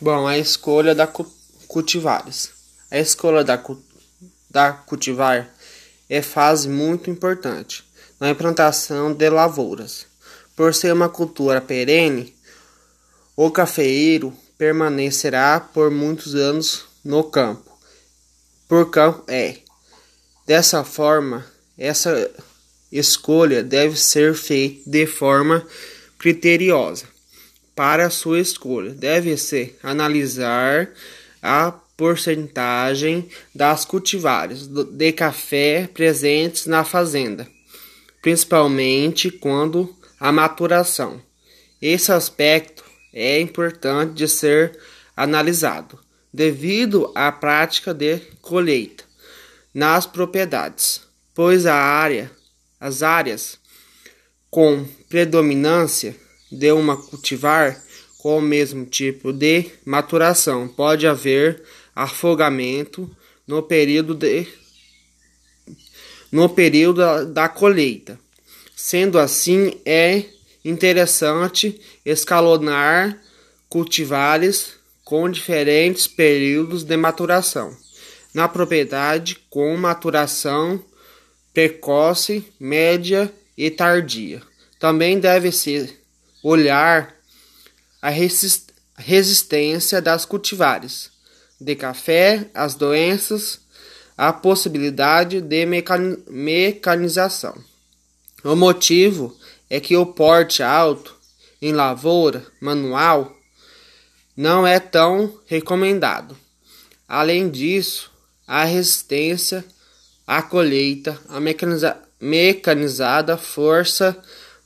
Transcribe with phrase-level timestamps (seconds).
[0.00, 1.06] Bom, a escolha da
[1.68, 2.50] cultivares.
[2.90, 3.62] A escolha da,
[4.50, 5.48] da cultivar
[6.08, 7.84] é fase muito importante
[8.18, 10.06] na implantação de lavouras.
[10.56, 12.34] Por ser uma cultura perene,
[13.36, 17.70] o cafeeiro permanecerá por muitos anos no campo.
[18.68, 19.58] Por campo é.
[20.44, 21.46] Dessa forma,
[21.78, 22.30] essa
[22.90, 25.66] escolha deve ser feita de forma
[26.18, 27.13] criteriosa.
[27.74, 30.90] Para sua escolha, deve-se analisar
[31.42, 37.48] a porcentagem das cultivares de café presentes na fazenda,
[38.22, 41.20] principalmente quando a maturação.
[41.82, 44.78] Esse aspecto é importante de ser
[45.16, 45.98] analisado
[46.32, 49.04] devido à prática de colheita
[49.72, 51.02] nas propriedades,
[51.34, 52.30] pois a área,
[52.80, 53.58] as áreas
[54.50, 56.16] com predominância
[56.54, 57.82] de uma cultivar
[58.18, 61.62] com o mesmo tipo de maturação pode haver
[61.94, 63.10] afogamento
[63.46, 64.46] no período de
[66.32, 68.18] no período da, colheita.
[68.74, 70.24] Sendo assim, é
[70.64, 73.20] interessante escalonar
[73.68, 77.76] cultivares com diferentes períodos de maturação
[78.34, 80.82] na propriedade com maturação
[81.52, 84.42] precoce, média e tardia.
[84.80, 85.96] Também deve-se
[86.44, 87.16] olhar
[88.02, 88.10] a
[88.98, 91.10] resistência das cultivares
[91.58, 93.60] de café, as doenças,
[94.16, 95.66] a possibilidade de
[96.28, 97.56] mecanização.
[98.44, 99.34] O motivo
[99.70, 101.16] é que o porte alto
[101.62, 103.34] em lavoura manual
[104.36, 106.36] não é tão recomendado.
[107.08, 108.12] Além disso,
[108.46, 109.64] a resistência
[110.26, 114.14] à colheita, a mecaniza mecanizada força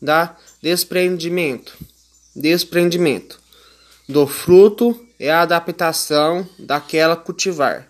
[0.02, 1.76] da desprendimento,
[2.34, 3.40] desprendimento
[4.08, 7.88] do fruto é a adaptação daquela cultivar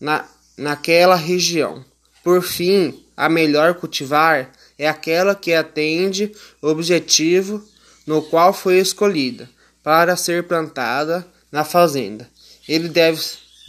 [0.00, 0.26] na,
[0.56, 1.84] naquela região.
[2.22, 7.62] Por fim, a melhor cultivar é aquela que atende o objetivo
[8.06, 9.48] no qual foi escolhida
[9.82, 12.28] para ser plantada na fazenda.
[12.68, 13.20] Ele deve,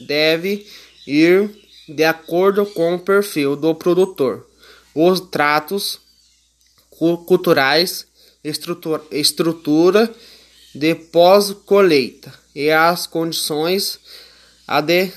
[0.07, 0.67] deve
[1.06, 1.50] ir
[1.88, 4.47] de acordo com o perfil do produtor,
[4.94, 6.00] os tratos
[6.97, 8.07] culturais,
[8.44, 10.13] estrutura, estrutura
[10.73, 14.00] de pós-colheita e as condições
[14.67, 15.11] ade,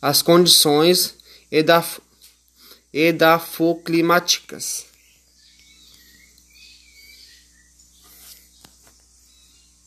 [0.00, 1.14] as condições
[1.50, 1.84] e da,
[2.92, 3.40] e da
[3.84, 4.86] climáticas.